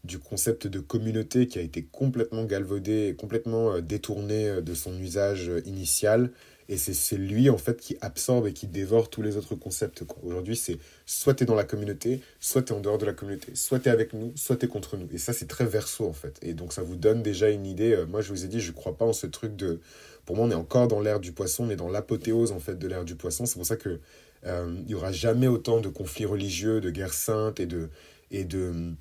du 0.04 0.20
concept 0.20 0.68
de 0.68 0.80
communauté 0.80 1.48
qui 1.48 1.60
a 1.60 1.62
été 1.62 1.84
complètement 1.84 2.44
galvaudé, 2.44 3.16
complètement 3.18 3.74
euh, 3.74 3.82
détourné 3.82 4.50
euh, 4.50 4.62
de 4.62 4.74
son 4.74 5.00
usage 5.00 5.50
euh, 5.50 5.62
initial. 5.66 6.32
Et 6.70 6.78
c'est 6.78 7.18
lui, 7.18 7.50
en 7.50 7.58
fait, 7.58 7.76
qui 7.76 7.98
absorbe 8.00 8.48
et 8.48 8.54
qui 8.54 8.68
dévore 8.68 9.10
tous 9.10 9.22
les 9.22 9.36
autres 9.36 9.54
concepts. 9.54 10.06
Aujourd'hui, 10.24 10.56
c'est 10.56 10.78
soit 11.06 11.34
tu 11.34 11.46
dans 11.46 11.56
la 11.56 11.66
communauté, 11.66 12.22
soit 12.40 12.62
tu 12.62 12.72
en 12.72 12.80
dehors 12.80 12.98
de 12.98 13.06
la 13.06 13.12
communauté. 13.12 13.54
Soit 13.54 13.80
tu 13.80 13.90
avec 13.90 14.14
nous, 14.14 14.32
soit 14.38 14.56
tu 14.56 14.70
contre 14.70 14.96
nous. 14.96 15.10
Et 15.12 15.18
ça, 15.18 15.34
c'est 15.34 15.48
très 15.48 15.66
verso, 15.66 16.08
en 16.08 16.14
fait. 16.14 16.40
Et 16.42 16.54
donc, 16.54 16.72
ça 16.72 16.82
vous 16.82 16.96
donne 16.96 17.22
déjà 17.22 17.50
une 17.50 17.66
idée. 17.66 18.06
Moi, 18.10 18.22
je 18.22 18.30
vous 18.30 18.46
ai 18.46 18.48
dit, 18.48 18.62
je 18.62 18.72
ne 18.72 18.76
crois 18.76 18.98
pas 18.98 19.04
en 19.04 19.12
ce 19.12 19.28
truc 19.28 19.58
de 19.58 19.82
pour 20.26 20.38
moi, 20.38 20.46
on 20.46 20.52
est 20.52 20.56
encore 20.56 20.88
dans 20.88 21.02
l'ère 21.02 21.20
du 21.20 21.32
poisson, 21.34 21.66
on 21.66 21.70
est 21.70 21.76
dans 21.76 21.90
l'apothéose 21.90 22.52
en 22.52 22.60
fait 22.60 22.80
de 22.80 22.88
l'ère 22.88 23.06
du 23.06 23.16
poisson. 23.16 23.46
C'est 23.46 23.56
pour 23.56 23.66
ça 23.66 23.76
que 23.76 24.00
euh, 24.46 24.76
il 24.86 24.92
y 24.92 24.96
aura 24.96 25.12
jamais 25.12 25.48
autant 25.48 25.82
de 25.82 25.90
conflits 25.90 26.26
religieux, 26.26 26.82
de 26.82 26.90
guerres 26.90 27.14
saintes 27.14 27.60
et 27.60 27.66
de 27.66 27.90
et 28.32 28.46
de 28.46 28.94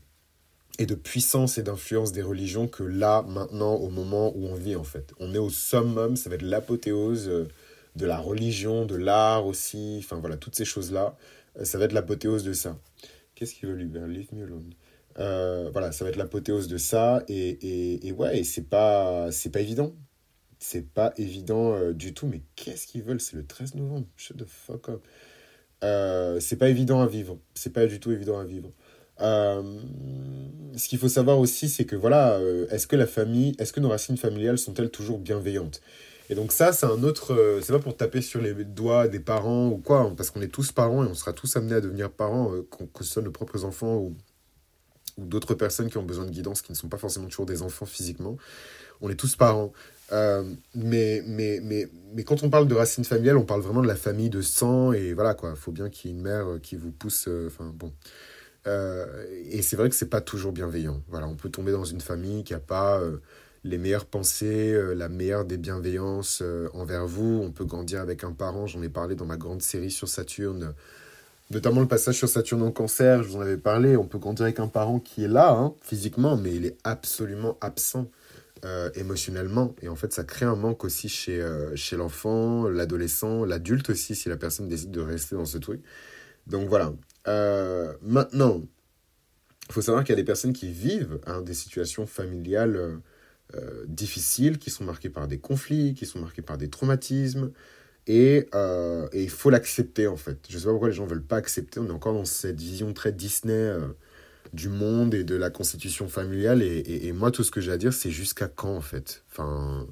et 0.78 0.86
de 0.86 0.94
puissance 0.94 1.58
et 1.58 1.62
d'influence 1.62 2.12
des 2.12 2.22
religions 2.22 2.66
que 2.66 2.82
là, 2.82 3.22
maintenant, 3.22 3.74
au 3.74 3.88
moment 3.90 4.32
où 4.36 4.46
on 4.46 4.54
vit, 4.54 4.76
en 4.76 4.84
fait. 4.84 5.12
On 5.20 5.34
est 5.34 5.38
au 5.38 5.50
summum, 5.50 6.16
ça 6.16 6.30
va 6.30 6.36
être 6.36 6.42
l'apothéose 6.42 7.28
euh, 7.28 7.48
de 7.96 8.06
la 8.06 8.18
religion, 8.18 8.86
de 8.86 8.96
l'art 8.96 9.46
aussi, 9.46 10.00
enfin 10.02 10.16
voilà, 10.16 10.36
toutes 10.36 10.56
ces 10.56 10.64
choses-là, 10.64 11.16
euh, 11.58 11.64
ça 11.64 11.78
va 11.78 11.84
être 11.84 11.92
l'apothéose 11.92 12.44
de 12.44 12.52
ça. 12.52 12.78
Qu'est-ce 13.34 13.54
qu'il 13.54 13.68
veut 13.68 13.74
lui 13.74 13.90
faire 13.90 14.06
Leave 14.06 14.32
me 14.32 14.44
alone. 14.44 14.72
voilà, 15.72 15.92
ça 15.92 16.04
va 16.04 16.10
être 16.10 16.16
l'apothéose 16.16 16.68
de 16.68 16.78
ça, 16.78 17.22
et, 17.28 17.48
et, 17.48 18.08
et 18.08 18.12
ouais, 18.12 18.38
et 18.38 18.44
c'est 18.44 18.68
pas, 18.68 19.28
pas 19.52 19.60
évident 19.60 19.94
c'est 20.62 20.88
pas 20.88 21.12
évident 21.16 21.74
euh, 21.74 21.92
du 21.92 22.14
tout. 22.14 22.26
Mais 22.26 22.42
qu'est-ce 22.56 22.86
qu'ils 22.86 23.02
veulent? 23.02 23.20
C'est 23.20 23.36
le 23.36 23.46
13 23.46 23.74
novembre. 23.74 24.06
Shut 24.16 24.36
the 24.36 24.46
fuck 24.46 24.88
up. 24.88 25.04
Euh, 25.82 26.38
c'est 26.40 26.56
pas 26.56 26.68
évident 26.68 27.00
à 27.00 27.06
vivre. 27.06 27.38
C'est 27.54 27.72
pas 27.72 27.86
du 27.86 27.98
tout 27.98 28.12
évident 28.12 28.38
à 28.38 28.44
vivre. 28.44 28.72
Euh, 29.22 29.62
ce 30.76 30.88
qu'il 30.88 30.98
faut 30.98 31.08
savoir 31.08 31.38
aussi, 31.38 31.68
c'est 31.68 31.84
que 31.84 31.96
voilà, 31.96 32.40
est-ce 32.70 32.86
que 32.86 32.96
la 32.96 33.06
famille, 33.06 33.54
est-ce 33.58 33.72
que 33.72 33.80
nos 33.80 33.90
racines 33.90 34.16
familiales 34.16 34.58
sont-elles 34.58 34.90
toujours 34.90 35.18
bienveillantes? 35.18 35.80
Et 36.30 36.34
donc 36.34 36.50
ça, 36.50 36.72
c'est 36.72 36.86
un 36.86 37.02
autre, 37.02 37.60
c'est 37.62 37.72
pas 37.72 37.78
pour 37.78 37.96
taper 37.96 38.22
sur 38.22 38.40
les 38.40 38.54
doigts 38.64 39.06
des 39.06 39.20
parents 39.20 39.68
ou 39.68 39.76
quoi, 39.76 40.00
hein, 40.00 40.14
parce 40.16 40.30
qu'on 40.30 40.40
est 40.40 40.48
tous 40.48 40.72
parents 40.72 41.04
et 41.04 41.08
on 41.08 41.14
sera 41.14 41.34
tous 41.34 41.56
amenés 41.56 41.74
à 41.74 41.80
devenir 41.82 42.10
parents, 42.10 42.52
que 42.94 43.04
ce 43.04 43.12
soit 43.12 43.22
nos 43.22 43.30
propres 43.30 43.64
enfants 43.64 43.96
ou, 43.96 44.16
d'autres 45.18 45.54
personnes 45.54 45.90
qui 45.90 45.98
ont 45.98 46.02
besoin 46.02 46.24
de 46.24 46.30
guidance, 46.30 46.62
qui 46.62 46.72
ne 46.72 46.76
sont 46.76 46.88
pas 46.88 46.96
forcément 46.96 47.26
toujours 47.26 47.44
des 47.44 47.60
enfants 47.60 47.84
physiquement. 47.86 48.36
On 49.02 49.10
est 49.10 49.14
tous 49.14 49.36
parents. 49.36 49.72
Euh, 50.12 50.44
mais, 50.74 51.22
mais, 51.26 51.60
mais, 51.62 51.88
mais 52.14 52.24
quand 52.24 52.42
on 52.42 52.50
parle 52.50 52.68
de 52.68 52.74
racines 52.74 53.04
familiales, 53.04 53.38
on 53.38 53.44
parle 53.44 53.62
vraiment 53.62 53.80
de 53.80 53.86
la 53.86 53.96
famille 53.96 54.30
de 54.30 54.42
sang, 54.42 54.92
et 54.92 55.14
voilà 55.14 55.34
quoi, 55.34 55.54
faut 55.54 55.72
bien 55.72 55.88
qu'il 55.88 56.10
y 56.10 56.14
ait 56.14 56.16
une 56.16 56.22
mère 56.22 56.46
euh, 56.46 56.58
qui 56.58 56.76
vous 56.76 56.90
pousse, 56.90 57.26
euh, 57.28 57.46
enfin 57.46 57.72
bon. 57.74 57.92
Et 58.66 59.62
c'est 59.62 59.76
vrai 59.76 59.88
que 59.88 59.94
c'est 59.94 60.08
pas 60.08 60.20
toujours 60.20 60.52
bienveillant. 60.52 61.02
Voilà, 61.08 61.26
on 61.26 61.34
peut 61.34 61.50
tomber 61.50 61.72
dans 61.72 61.84
une 61.84 62.00
famille 62.00 62.44
qui 62.44 62.54
a 62.54 62.60
pas 62.60 63.00
les 63.64 63.78
meilleures 63.78 64.06
pensées, 64.06 64.76
la 64.94 65.08
meilleure 65.08 65.44
des 65.44 65.56
bienveillances 65.56 66.42
envers 66.72 67.06
vous. 67.06 67.40
On 67.42 67.50
peut 67.50 67.64
grandir 67.64 68.00
avec 68.00 68.24
un 68.24 68.32
parent, 68.32 68.66
j'en 68.66 68.82
ai 68.82 68.88
parlé 68.88 69.14
dans 69.14 69.26
ma 69.26 69.36
grande 69.36 69.62
série 69.62 69.90
sur 69.90 70.08
Saturne, 70.08 70.74
notamment 71.52 71.80
le 71.80 71.88
passage 71.88 72.16
sur 72.16 72.28
Saturne 72.28 72.62
en 72.62 72.70
cancer, 72.70 73.22
je 73.22 73.28
vous 73.28 73.36
en 73.36 73.40
avais 73.40 73.56
parlé. 73.56 73.96
On 73.96 74.06
peut 74.06 74.18
grandir 74.18 74.44
avec 74.44 74.58
un 74.58 74.68
parent 74.68 74.98
qui 74.98 75.24
est 75.24 75.28
là, 75.28 75.50
hein, 75.52 75.74
physiquement, 75.82 76.36
mais 76.36 76.54
il 76.54 76.66
est 76.66 76.76
absolument 76.84 77.58
absent 77.60 78.08
euh, 78.64 78.90
émotionnellement. 78.94 79.74
Et 79.82 79.88
en 79.88 79.96
fait, 79.96 80.12
ça 80.12 80.24
crée 80.24 80.46
un 80.46 80.56
manque 80.56 80.84
aussi 80.84 81.08
chez, 81.08 81.40
euh, 81.40 81.74
chez 81.76 81.96
l'enfant, 81.96 82.68
l'adolescent, 82.68 83.44
l'adulte 83.44 83.90
aussi, 83.90 84.14
si 84.14 84.28
la 84.28 84.36
personne 84.36 84.68
décide 84.68 84.90
de 84.90 85.00
rester 85.00 85.36
dans 85.36 85.44
ce 85.44 85.58
truc. 85.58 85.82
Donc 86.46 86.68
voilà. 86.68 86.92
Euh, 87.28 87.92
maintenant, 88.02 88.62
il 89.68 89.72
faut 89.72 89.82
savoir 89.82 90.04
qu'il 90.04 90.12
y 90.12 90.18
a 90.18 90.20
des 90.20 90.24
personnes 90.24 90.52
qui 90.52 90.70
vivent 90.70 91.20
hein, 91.26 91.42
des 91.42 91.54
situations 91.54 92.06
familiales 92.06 93.00
difficiles, 93.86 94.58
qui 94.58 94.70
sont 94.70 94.84
marquées 94.84 95.10
par 95.10 95.28
des 95.28 95.36
conflits, 95.36 95.92
qui 95.92 96.06
sont 96.06 96.18
marquées 96.18 96.40
par 96.40 96.56
des 96.56 96.70
traumatismes. 96.70 97.52
Et, 98.06 98.48
il 99.12 99.30
faut 99.30 99.50
l'accepter 99.50 100.06
en 100.06 100.16
fait. 100.16 100.38
Je 100.48 100.54
ne 100.54 100.58
sais 100.58 100.64
pas 100.64 100.70
pourquoi 100.70 100.88
les 100.88 100.94
gens 100.94 101.04
ne 101.04 101.10
veulent 101.10 101.22
pas 101.22 101.36
accepter. 101.36 101.78
On 101.78 101.86
est 101.86 101.90
encore 101.90 102.14
dans 102.14 102.24
cette 102.24 102.58
vision 102.58 102.94
très 102.94 103.12
Disney 103.12 103.76
du 104.54 104.70
monde 104.70 105.14
et 105.14 105.24
de 105.24 105.36
la 105.36 105.50
constitution 105.50 106.08
familiale. 106.08 106.62
Et, 106.62 107.06
et, 107.06 107.12
moi, 107.12 107.30
tout 107.30 107.44
ce 107.44 107.50
que 107.50 107.60
j'ai 107.60 107.72
à 107.72 107.76
dire, 107.76 107.92
c'est 107.92 108.10
jusqu'à 108.10 108.48
quand, 108.48 108.74
en 108.74 108.80
fait? 108.80 109.22
Enfin, 109.30 109.86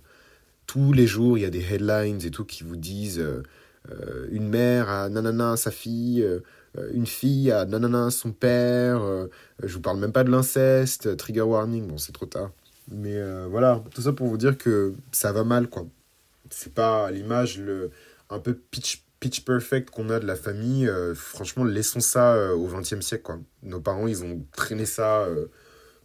tous 0.70 0.92
les 0.92 1.08
jours, 1.08 1.36
il 1.36 1.40
y 1.40 1.44
a 1.44 1.50
des 1.50 1.64
headlines 1.74 2.24
et 2.24 2.30
tout 2.30 2.44
qui 2.44 2.62
vous 2.62 2.76
disent 2.76 3.18
euh, 3.18 3.42
euh, 3.90 4.28
une 4.30 4.48
mère 4.48 4.88
a 4.88 5.08
nanana 5.08 5.56
sa 5.56 5.72
fille, 5.72 6.22
euh, 6.22 6.44
une 6.92 7.06
fille 7.06 7.50
a 7.50 7.64
nanana 7.64 8.10
son 8.10 8.32
père. 8.32 9.02
je 9.62 9.74
vous 9.74 9.80
parle 9.80 9.98
même 9.98 10.12
pas 10.12 10.24
de 10.24 10.30
l'inceste, 10.30 11.16
trigger 11.16 11.42
warning, 11.42 11.86
bon, 11.86 11.98
c'est 11.98 12.12
trop 12.12 12.26
tard. 12.26 12.50
Mais 12.90 13.18
voilà, 13.48 13.82
tout 13.94 14.02
ça 14.02 14.12
pour 14.12 14.28
vous 14.28 14.38
dire 14.38 14.56
que 14.56 14.94
ça 15.12 15.32
va 15.32 15.44
mal, 15.44 15.68
quoi. 15.68 15.86
C'est 16.50 16.74
pas 16.74 17.10
l'image 17.10 17.58
le 17.58 17.90
un 18.28 18.38
peu 18.38 18.54
pitch 18.54 19.04
pitch 19.20 19.44
perfect 19.44 19.90
qu'on 19.90 20.08
a 20.08 20.18
de 20.18 20.26
la 20.26 20.34
famille, 20.34 20.88
euh, 20.88 21.14
franchement, 21.14 21.62
laissons 21.62 22.00
ça 22.00 22.34
euh, 22.34 22.54
au 22.54 22.66
XXe 22.66 23.00
siècle. 23.00 23.22
Quoi. 23.22 23.38
Nos 23.62 23.80
parents, 23.80 24.08
ils 24.08 24.24
ont 24.24 24.42
traîné 24.56 24.86
ça 24.86 25.20
euh, 25.24 25.46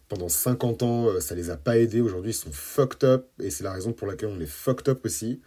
pendant 0.08 0.28
50 0.28 0.82
ans, 0.82 1.20
ça 1.20 1.34
les 1.34 1.50
a 1.50 1.56
pas 1.56 1.78
aidés. 1.78 2.00
Aujourd'hui, 2.02 2.30
ils 2.30 2.34
sont 2.34 2.52
fucked 2.52 3.08
up, 3.08 3.26
et 3.40 3.50
c'est 3.50 3.64
la 3.64 3.72
raison 3.72 3.92
pour 3.92 4.06
laquelle 4.06 4.28
on 4.28 4.40
est 4.40 4.46
fucked 4.46 4.88
up 4.88 5.04
aussi. 5.04 5.40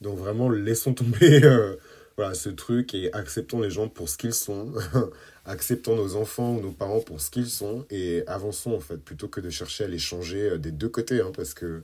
Donc 0.00 0.18
vraiment, 0.18 0.50
laissons 0.50 0.92
tomber 0.92 1.40
voilà, 2.16 2.34
ce 2.34 2.48
truc 2.48 2.94
et 2.94 3.12
acceptons 3.12 3.60
les 3.60 3.70
gens 3.70 3.88
pour 3.88 4.08
ce 4.08 4.16
qu'ils 4.16 4.34
sont, 4.34 4.72
acceptons 5.46 5.96
nos 5.96 6.16
enfants 6.16 6.56
ou 6.56 6.60
nos 6.60 6.70
parents 6.70 7.00
pour 7.00 7.20
ce 7.20 7.30
qu'ils 7.30 7.48
sont 7.48 7.84
et 7.90 8.22
avançons 8.26 8.72
en 8.72 8.80
fait, 8.80 8.98
plutôt 8.98 9.28
que 9.28 9.40
de 9.40 9.50
chercher 9.50 9.84
à 9.84 9.88
les 9.88 9.98
changer 9.98 10.50
euh, 10.50 10.58
des 10.58 10.70
deux 10.70 10.88
côtés, 10.88 11.20
hein, 11.20 11.32
parce 11.34 11.54
que 11.54 11.82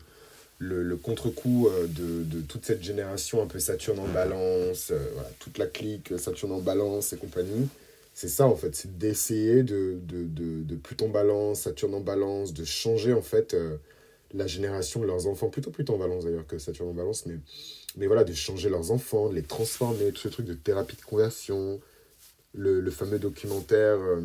le, 0.58 0.82
le 0.82 0.96
contre-coup 0.96 1.68
euh, 1.68 1.86
de, 1.86 2.24
de, 2.24 2.40
toute 2.42 2.64
cette 2.66 2.82
génération 2.82 3.42
un 3.42 3.46
peu 3.46 3.58
Saturne 3.58 4.00
en 4.00 4.08
balance, 4.08 4.90
euh, 4.90 4.98
voilà, 5.14 5.30
toute 5.38 5.58
la 5.58 5.66
clique 5.66 6.18
Saturne 6.18 6.52
en 6.52 6.60
balance 6.60 7.12
et 7.12 7.16
compagnie, 7.16 7.68
c'est 8.14 8.28
ça 8.28 8.46
en 8.46 8.56
fait, 8.56 8.74
c'est 8.74 8.98
d'essayer 8.98 9.62
de, 9.62 9.96
de, 10.02 10.24
de, 10.24 10.62
de, 10.62 10.76
Pluton 10.76 11.08
balance, 11.08 11.60
Saturne 11.60 11.94
en 11.94 12.00
balance, 12.00 12.52
de 12.52 12.64
changer 12.64 13.12
en 13.12 13.22
fait 13.22 13.56
la 14.32 14.46
génération 14.46 15.02
leurs 15.02 15.26
enfants, 15.26 15.48
plutôt 15.48 15.70
Pluton 15.70 15.94
en 15.94 15.98
balance 15.98 16.24
d'ailleurs 16.24 16.46
que 16.46 16.58
Saturne 16.58 16.90
en 16.90 16.94
balance, 16.94 17.26
mais 17.26 17.38
mais 17.96 18.06
voilà, 18.06 18.24
de 18.24 18.32
changer 18.32 18.68
leurs 18.68 18.90
enfants, 18.90 19.28
de 19.28 19.34
les 19.34 19.42
transformer, 19.42 20.12
tout 20.12 20.20
ce 20.20 20.28
truc 20.28 20.46
de 20.46 20.54
thérapie 20.54 20.96
de 20.96 21.02
conversion, 21.02 21.80
le, 22.54 22.80
le 22.80 22.90
fameux 22.90 23.18
documentaire, 23.18 23.98
euh, 23.98 24.20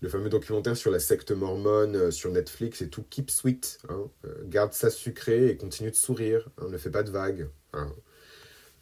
le 0.00 0.08
fameux 0.08 0.30
documentaire 0.30 0.76
sur 0.76 0.90
la 0.90 0.98
secte 0.98 1.30
mormone 1.30 1.96
euh, 1.96 2.10
sur 2.10 2.30
Netflix 2.30 2.82
et 2.82 2.88
tout, 2.88 3.04
Keep 3.08 3.30
Sweet, 3.30 3.78
hein, 3.88 4.10
euh, 4.24 4.34
garde 4.46 4.72
ça 4.72 4.90
sucré 4.90 5.48
et 5.48 5.56
continue 5.56 5.90
de 5.90 5.96
sourire, 5.96 6.48
hein, 6.58 6.68
ne 6.68 6.78
fais 6.78 6.90
pas 6.90 7.02
de 7.02 7.10
vagues. 7.10 7.48
Hein. 7.74 7.90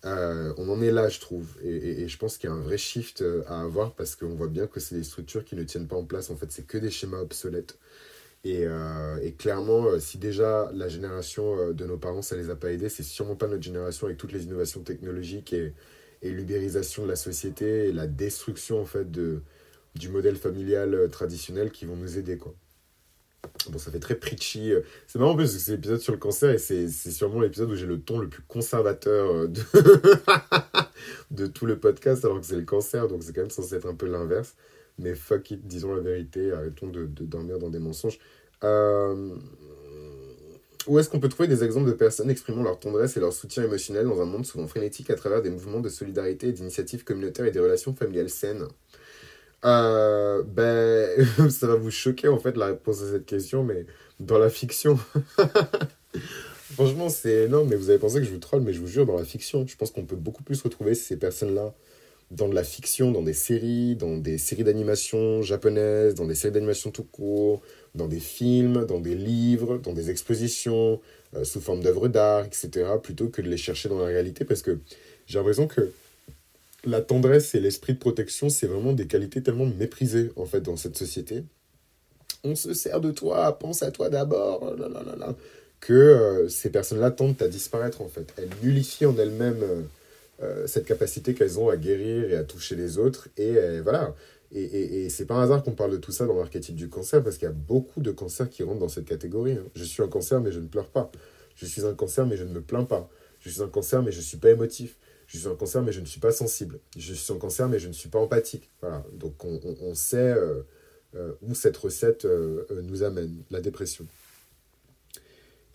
on 0.03 0.69
en 0.69 0.81
est 0.83 0.91
là, 0.91 1.09
je 1.09 1.21
trouve, 1.21 1.47
et, 1.63 1.69
et, 1.69 2.01
et 2.03 2.09
je 2.09 2.19
pense 2.19 2.39
qu'il 2.39 2.49
y 2.49 2.53
a 2.53 2.57
un 2.57 2.61
vrai 2.61 2.79
shift 2.79 3.23
à 3.47 3.61
avoir 3.61 3.95
parce 3.95 4.17
qu'on 4.17 4.35
voit 4.35 4.49
bien 4.49 4.67
que 4.67 4.81
c'est 4.81 4.97
des 4.97 5.05
structures 5.05 5.45
qui 5.45 5.57
ne 5.57 5.63
tiennent 5.63 5.87
pas 5.87 5.97
en 5.97 6.05
place, 6.05 6.31
en 6.31 6.37
fait, 6.37 6.51
c'est 6.51 6.67
que 6.67 6.79
des 6.79 6.91
schémas 6.91 7.21
obsolètes. 7.21 7.79
Et, 8.45 8.65
euh, 8.65 9.19
et, 9.23 9.33
clairement, 9.35 9.85
euh, 9.87 9.99
si 9.99 10.17
déjà 10.17 10.71
la 10.73 10.89
génération 10.89 11.59
euh, 11.59 11.73
de 11.75 11.85
nos 11.85 11.99
parents, 11.99 12.23
ça 12.23 12.37
les 12.37 12.49
a 12.49 12.57
pas 12.57 12.73
aidés, 12.73 12.89
c'est 12.89 13.03
sûrement 13.03 13.37
pas 13.37 13.47
notre 13.49 13.63
génération 13.63 14.07
avec 14.07 14.17
toutes 14.17 14.33
les 14.33 14.45
innovations 14.45 14.83
technologiques 14.83 15.53
et, 15.53 15.75
et 16.23 16.31
l'ubérisation 16.31 17.03
de 17.05 17.09
la 17.09 17.17
société 17.17 17.89
et 17.89 17.93
la 17.93 18.07
destruction 18.07 18.81
en 18.81 18.87
fait 18.87 19.11
de, 19.11 19.43
du 19.95 20.09
modèle 20.09 20.37
familial 20.37 21.11
traditionnel 21.11 21.71
qui 21.71 21.85
vont 21.85 21.97
nous 21.97 22.17
aider. 22.17 22.39
Quoi. 22.39 22.55
Bon, 23.69 23.79
ça 23.79 23.91
fait 23.91 24.01
très 24.01 24.15
preachy. 24.15 24.73
C'est 25.07 25.19
marrant 25.19 25.37
parce 25.37 25.53
que 25.53 25.59
c'est 25.59 25.73
l'épisode 25.73 26.01
sur 26.01 26.13
le 26.15 26.19
cancer 26.19 26.51
et 26.51 26.59
c'est 26.59 26.89
sûrement 26.89 27.41
l'épisode 27.41 27.71
où 27.71 27.77
j'ai 27.77 27.87
le 27.87 28.01
ton 28.01 28.19
le 28.19 28.29
plus 28.29 28.43
conservateur 28.43 29.49
de, 29.49 29.61
de 31.31 31.47
tout 31.47 31.67
le 31.67 31.79
podcast 31.79 32.25
alors 32.25 32.41
que 32.41 32.47
c'est 32.47 32.57
le 32.57 32.65
cancer, 32.65 33.07
donc 33.07 33.23
c'est 33.23 33.35
quand 33.35 33.43
même 33.43 33.51
censé 33.51 33.75
être 33.75 33.87
un 33.87 33.95
peu 33.95 34.07
l'inverse. 34.07 34.55
Mais 35.01 35.15
fuck 35.15 35.51
it, 35.51 35.67
disons 35.67 35.95
la 35.95 36.01
vérité, 36.01 36.53
arrêtons 36.53 36.89
de, 36.89 37.07
de 37.07 37.25
dormir 37.25 37.59
dans 37.59 37.71
des 37.71 37.79
mensonges. 37.79 38.19
Euh, 38.63 39.35
où 40.87 40.99
est-ce 40.99 41.09
qu'on 41.09 41.21
peut 41.21 41.29
trouver 41.29 41.49
des 41.49 41.65
exemples 41.65 41.89
de 41.89 41.95
personnes 41.95 42.31
exprimant 42.31 42.63
leur 42.63 42.79
tendresse 42.79 43.17
et 43.17 43.21
leur 43.21 43.33
soutien 43.33 43.65
émotionnel 43.65 44.07
dans 44.07 44.21
un 44.21 44.25
monde 44.25 44.47
souvent 44.47 44.67
frénétique 44.67 45.11
à 45.11 45.15
travers 45.15 45.43
des 45.43 45.51
mouvements 45.51 45.81
de 45.81 45.89
solidarité 45.89 46.53
d'initiatives 46.53 47.05
communautaires 47.05 47.47
et 47.47 47.51
des 47.51 47.61
relations 47.61 47.95
familiales 47.95 48.31
saines? 48.31 48.67
Euh, 49.65 50.43
ben, 50.43 51.27
ça 51.51 51.67
va 51.67 51.75
vous 51.75 51.91
choquer 51.91 52.29
en 52.29 52.39
fait 52.39 52.57
la 52.57 52.67
réponse 52.67 53.03
à 53.03 53.11
cette 53.11 53.27
question, 53.27 53.63
mais 53.63 53.87
dans 54.19 54.39
la 54.39 54.51
fiction. 54.51 54.99
Franchement, 56.73 57.09
c'est 57.09 57.45
énorme, 57.45 57.69
mais 57.69 57.77
vous 57.77 57.91
avez 57.91 57.99
pensé 57.99 58.21
que 58.21 58.25
je 58.25 58.31
vous 58.31 58.39
troll, 58.39 58.63
mais 58.63 58.73
je 58.73 58.81
vous 58.81 58.87
jure, 58.87 59.05
dans 59.05 59.19
la 59.19 59.25
fiction, 59.25 59.67
je 59.67 59.77
pense 59.77 59.91
qu'on 59.91 60.07
peut 60.07 60.17
beaucoup 60.17 60.43
plus 60.43 60.63
retrouver 60.63 60.95
ces 60.95 61.17
personnes-là 61.17 61.75
dans 62.31 62.49
de 62.49 62.55
la 62.55 62.63
fiction, 62.63 63.11
dans 63.11 63.23
des 63.23 63.33
séries, 63.33 63.97
dans 63.97 64.17
des 64.17 64.39
séries 64.39 64.63
d'animation 64.63 65.43
japonaises, 65.43 66.15
dans 66.15 66.27
des 66.27 66.37
séries 66.37 66.53
d'animation 66.53 66.91
tout 66.91 67.05
court, 67.05 67.61
dans 67.95 68.07
des 68.07 68.21
films, 68.21 68.87
dans 68.87 69.01
des 69.01 69.17
livres, 69.17 69.79
dans 69.79 69.93
des 69.93 70.11
expositions, 70.11 71.01
euh, 71.35 71.43
sous 71.45 71.61
forme 71.61 71.83
d'œuvres 71.83 72.09
d'art, 72.09 72.45
etc., 72.45 72.71
plutôt 73.03 73.29
que 73.29 73.43
de 73.43 73.49
les 73.49 73.57
chercher 73.57 73.89
dans 73.89 73.99
la 73.99 74.07
réalité, 74.07 74.45
parce 74.45 74.63
que 74.63 74.79
j'ai 75.27 75.39
l'impression 75.39 75.67
que 75.67 75.91
la 76.85 77.01
tendresse 77.01 77.55
et 77.55 77.61
l'esprit 77.61 77.95
de 77.95 77.99
protection, 77.99 78.49
c'est 78.49 78.67
vraiment 78.67 78.93
des 78.93 79.07
qualités 79.07 79.43
tellement 79.43 79.67
méprisées, 79.67 80.31
en 80.37 80.47
fait, 80.47 80.61
dans 80.61 80.77
cette 80.77 80.97
société. 80.97 81.43
On 82.45 82.55
se 82.55 82.75
sert 82.75 83.01
de 83.01 83.11
toi, 83.11 83.59
pense 83.59 83.83
à 83.83 83.91
toi 83.91 84.09
d'abord, 84.09 84.75
que 85.81 85.93
euh, 85.93 86.49
ces 86.49 86.71
personnes-là 86.71 87.11
tentent 87.11 87.43
à 87.43 87.49
disparaître, 87.49 88.03
en 88.03 88.09
fait. 88.09 88.33
Elles 88.37 88.51
nullifient 88.63 89.07
en 89.07 89.19
elles-mêmes... 89.19 89.63
Euh, 89.65 89.83
euh, 90.43 90.67
cette 90.67 90.87
capacité 90.87 91.35
qu'elles 91.35 91.59
ont 91.59 91.69
à 91.69 91.77
guérir 91.77 92.31
et 92.31 92.37
à 92.37 92.45
toucher 92.45 92.75
les 92.75 92.97
autres. 92.97 93.29
Et 93.37 93.57
euh, 93.57 93.81
voilà. 93.83 94.15
Et, 94.53 94.63
et, 94.63 95.05
et 95.05 95.11
c'est 95.11 95.27
pas 95.27 95.35
un 95.35 95.43
hasard 95.43 95.63
qu'on 95.63 95.73
parle 95.73 95.93
de 95.93 95.97
tout 95.99 96.13
ça 96.13 96.27
dans 96.27 96.35
l'archétype 96.35 96.75
du 96.75 96.89
cancer, 96.89 97.23
parce 97.23 97.37
qu'il 97.37 97.47
y 97.47 97.51
a 97.51 97.55
beaucoup 97.55 98.01
de 98.01 98.11
cancers 98.11 98.49
qui 98.49 98.63
rentrent 98.63 98.81
dans 98.81 98.89
cette 98.89 99.05
catégorie. 99.05 99.53
Hein. 99.53 99.65
Je 99.75 99.85
suis 99.85 100.03
un 100.03 100.09
cancer, 100.09 100.41
mais 100.41 100.51
je 100.51 100.61
ne 100.61 100.67
pleure 100.67 100.89
pas. 100.89 101.11
Je 101.55 101.67
suis 101.67 101.85
un 101.85 101.95
cancer, 101.95 102.27
mais 102.27 102.37
je 102.37 102.45
ne 102.45 102.53
me 102.53 102.63
plains 102.63 102.85
pas. 102.85 103.09
Je 103.41 103.51
suis 103.51 103.63
un 103.63 103.69
cancer, 103.69 104.03
mais 104.03 104.13
je 104.13 104.19
ne 104.19 104.23
suis 104.23 104.39
pas 104.39 104.51
émotif. 104.51 104.97
Je 105.27 105.39
suis 105.39 105.47
un 105.47 105.55
cancer, 105.55 105.83
mais 105.83 105.93
je 105.93 106.01
ne 106.01 106.07
suis 106.07 106.21
pas 106.21 106.33
sensible. 106.33 106.81
Je 106.97 107.15
suis 107.15 107.33
un 107.33 107.39
cancer, 107.39 107.69
mais 107.69 107.79
je 107.79 107.89
ne 107.89 107.93
suis 107.93 108.09
pas 108.09 108.19
empathique. 108.19 108.71
Voilà. 108.81 109.05
Donc 109.13 109.45
on, 109.45 109.61
on, 109.83 109.95
sait 109.95 110.35
euh, 110.35 110.63
où 111.43 111.55
cette 111.55 111.77
recette 111.77 112.27
nous 112.83 113.03
amène, 113.03 113.37
la 113.51 113.61
dépression. 113.61 114.07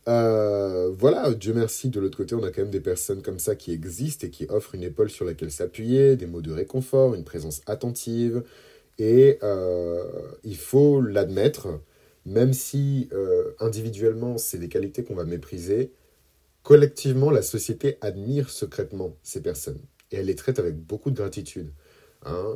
Euh, 0.07 0.91
voilà, 0.91 1.33
Dieu 1.33 1.53
merci, 1.53 1.89
de 1.89 1.99
l'autre 1.99 2.17
côté, 2.17 2.35
on 2.35 2.43
a 2.43 2.51
quand 2.51 2.61
même 2.61 2.71
des 2.71 2.79
personnes 2.79 3.21
comme 3.21 3.39
ça 3.39 3.55
qui 3.55 3.71
existent 3.71 4.27
et 4.27 4.29
qui 4.29 4.45
offrent 4.49 4.75
une 4.75 4.83
épaule 4.83 5.09
sur 5.09 5.25
laquelle 5.25 5.51
s'appuyer, 5.51 6.15
des 6.15 6.27
mots 6.27 6.41
de 6.41 6.51
réconfort, 6.51 7.15
une 7.15 7.23
présence 7.23 7.61
attentive. 7.65 8.43
Et 8.99 9.39
euh, 9.43 10.03
il 10.43 10.57
faut 10.57 11.01
l'admettre, 11.01 11.79
même 12.25 12.53
si 12.53 13.09
euh, 13.13 13.55
individuellement 13.59 14.37
c'est 14.37 14.59
des 14.59 14.69
qualités 14.69 15.03
qu'on 15.03 15.15
va 15.15 15.25
mépriser, 15.25 15.91
collectivement 16.63 17.31
la 17.31 17.41
société 17.41 17.97
admire 18.01 18.49
secrètement 18.49 19.17
ces 19.23 19.41
personnes. 19.41 19.79
Et 20.11 20.17
elle 20.17 20.27
les 20.27 20.35
traite 20.35 20.59
avec 20.59 20.77
beaucoup 20.77 21.11
de 21.11 21.17
gratitude. 21.17 21.71
Hein, 22.27 22.55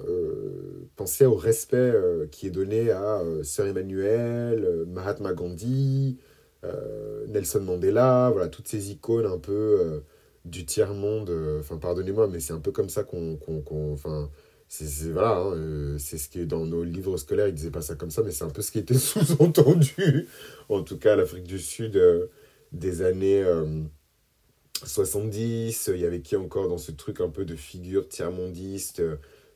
pensez 0.96 1.26
au 1.26 1.36
respect 1.36 1.94
qui 2.32 2.48
est 2.48 2.52
donné 2.52 2.90
à 2.90 3.22
Sœur 3.44 3.68
Emmanuel, 3.68 4.86
Mahatma 4.88 5.34
Gandhi, 5.34 6.18
euh, 6.64 7.26
Nelson 7.28 7.62
Mandela, 7.62 8.30
voilà, 8.32 8.48
toutes 8.50 8.68
ces 8.68 8.92
icônes 8.92 9.26
un 9.26 9.38
peu 9.38 9.52
euh, 9.54 10.00
du 10.46 10.66
tiers-monde. 10.66 11.30
Euh, 11.30 11.60
enfin, 11.60 11.78
pardonnez-moi, 11.78 12.28
mais 12.28 12.40
c'est 12.40 12.54
un 12.54 12.60
peu 12.60 12.72
comme 12.72 12.90
ça 12.90 13.04
qu'on. 13.04 13.40
enfin, 13.94 14.30
c'est 14.68 15.12
voilà, 15.12 15.38
hein, 15.38 15.98
c'est 15.98 16.18
ce 16.18 16.30
qui 16.30 16.42
est 16.42 16.46
dans 16.46 16.66
nos 16.66 16.84
livres 16.84 17.18
scolaires, 17.18 17.48
ils 17.48 17.54
disaient 17.56 17.72
pas 17.72 17.82
ça 17.82 17.96
comme 17.96 18.12
ça, 18.12 18.22
mais 18.24 18.32
c'est 18.32 18.44
un 18.44 18.50
peu 18.50 18.62
ce 18.62 18.72
qui 18.72 18.80
était 18.80 18.94
sous-entendu. 18.98 20.28
en 20.70 20.84
tout 20.84 21.00
cas, 21.00 21.16
l'Afrique 21.16 21.46
du 21.46 21.60
Sud 21.60 22.00
des 22.72 23.02
années 23.02 23.44
70, 24.84 25.92
il 25.94 26.02
y 26.02 26.06
avait 26.06 26.22
qui 26.22 26.36
encore 26.36 26.70
dans 26.70 26.78
ce 26.78 26.92
truc 26.92 27.20
un 27.22 27.30
peu 27.30 27.46
de 27.46 27.56
figure 27.56 28.08
tiers-mondiste 28.08 29.02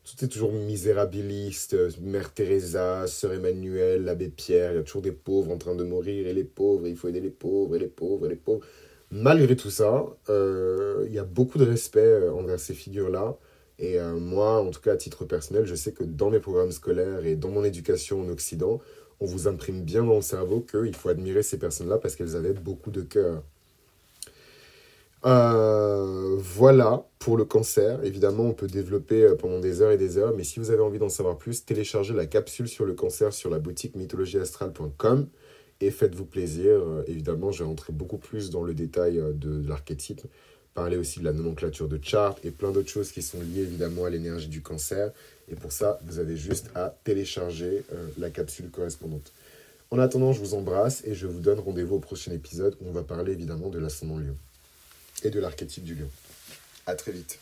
tout 0.03 0.25
est 0.25 0.27
toujours 0.27 0.51
misérabiliste. 0.51 1.75
Mère 2.01 2.33
Teresa, 2.33 3.07
Sœur 3.07 3.33
Emmanuel, 3.33 4.03
l'abbé 4.03 4.29
Pierre, 4.29 4.73
il 4.73 4.75
y 4.75 4.79
a 4.79 4.83
toujours 4.83 5.01
des 5.01 5.11
pauvres 5.11 5.51
en 5.51 5.57
train 5.57 5.75
de 5.75 5.83
mourir, 5.83 6.27
et 6.27 6.33
les 6.33 6.43
pauvres, 6.43 6.87
il 6.87 6.95
faut 6.95 7.07
aider 7.07 7.21
les 7.21 7.29
pauvres, 7.29 7.75
et 7.75 7.79
les 7.79 7.87
pauvres, 7.87 8.25
et 8.25 8.29
les 8.29 8.35
pauvres. 8.35 8.65
Malgré 9.11 9.55
tout 9.55 9.69
ça, 9.69 10.05
euh, 10.29 11.05
il 11.07 11.13
y 11.13 11.19
a 11.19 11.23
beaucoup 11.23 11.57
de 11.57 11.65
respect 11.65 12.01
euh, 12.01 12.33
envers 12.33 12.59
ces 12.59 12.73
figures-là. 12.73 13.37
Et 13.79 13.99
euh, 13.99 14.15
moi, 14.15 14.59
en 14.61 14.71
tout 14.71 14.81
cas 14.81 14.93
à 14.93 14.97
titre 14.97 15.25
personnel, 15.25 15.65
je 15.65 15.75
sais 15.75 15.91
que 15.93 16.03
dans 16.03 16.29
mes 16.29 16.39
programmes 16.39 16.71
scolaires 16.71 17.25
et 17.25 17.35
dans 17.35 17.49
mon 17.49 17.63
éducation 17.63 18.21
en 18.21 18.29
Occident, 18.29 18.81
on 19.19 19.25
vous 19.25 19.47
imprime 19.47 19.83
bien 19.83 20.03
dans 20.03 20.15
le 20.15 20.21
cerveau 20.21 20.61
qu'il 20.61 20.95
faut 20.95 21.09
admirer 21.09 21.43
ces 21.43 21.59
personnes-là 21.59 21.97
parce 21.97 22.15
qu'elles 22.15 22.35
avaient 22.35 22.53
beaucoup 22.53 22.91
de 22.91 23.01
cœur. 23.01 23.43
Euh, 25.25 26.35
voilà 26.37 27.07
pour 27.19 27.37
le 27.37 27.45
cancer. 27.45 28.03
Évidemment, 28.03 28.43
on 28.43 28.53
peut 28.53 28.67
développer 28.67 29.23
euh, 29.23 29.35
pendant 29.35 29.59
des 29.59 29.81
heures 29.81 29.91
et 29.91 29.97
des 29.97 30.17
heures, 30.17 30.33
mais 30.35 30.43
si 30.43 30.59
vous 30.59 30.69
avez 30.71 30.81
envie 30.81 30.99
d'en 30.99 31.09
savoir 31.09 31.37
plus, 31.37 31.63
téléchargez 31.65 32.13
la 32.13 32.25
capsule 32.25 32.67
sur 32.67 32.85
le 32.85 32.93
cancer 32.93 33.31
sur 33.31 33.49
la 33.49 33.59
boutique 33.59 33.95
mythologieastrale.com 33.95 35.27
et 35.79 35.91
faites-vous 35.91 36.25
plaisir. 36.25 36.71
Euh, 36.71 37.03
évidemment, 37.07 37.51
je 37.51 37.59
vais 37.59 37.69
rentrer 37.69 37.93
beaucoup 37.93 38.17
plus 38.17 38.49
dans 38.49 38.63
le 38.63 38.73
détail 38.73 39.21
de, 39.33 39.65
l'archétype, 39.65 40.21
parler 40.73 40.97
aussi 40.97 41.19
de 41.19 41.25
la 41.25 41.31
nomenclature 41.31 41.87
de 41.87 41.99
chart 42.01 42.37
et 42.43 42.51
plein 42.51 42.71
d'autres 42.71 42.89
choses 42.89 43.13
qui 43.13 43.21
sont 43.21 43.39
liées 43.39 43.61
évidemment 43.61 44.03
à 44.03 44.09
l'énergie 44.09 44.49
du 44.49 44.61
cancer. 44.61 45.11
Et 45.47 45.55
pour 45.55 45.71
ça, 45.71 45.99
vous 46.05 46.19
avez 46.19 46.35
juste 46.35 46.69
à 46.75 46.93
télécharger 47.05 47.83
la 48.17 48.29
capsule 48.29 48.69
correspondante. 48.71 49.31
En 49.91 49.99
attendant, 49.99 50.33
je 50.33 50.39
vous 50.39 50.53
embrasse 50.55 51.03
et 51.05 51.13
je 51.13 51.27
vous 51.27 51.39
donne 51.39 51.59
rendez-vous 51.59 51.95
au 51.95 51.99
prochain 51.99 52.31
épisode 52.31 52.75
où 52.81 52.87
on 52.87 52.91
va 52.91 53.03
parler 53.03 53.33
évidemment 53.33 53.69
de 53.69 53.77
l'ascendant 53.77 54.17
lion 54.17 54.35
et 55.23 55.29
de 55.29 55.39
l'archétype 55.39 55.83
du 55.83 55.95
lion. 55.95 56.09
À 56.85 56.95
très 56.95 57.11
vite. 57.11 57.39